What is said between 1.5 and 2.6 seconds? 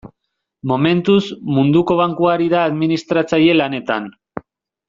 Munduko Bankua ari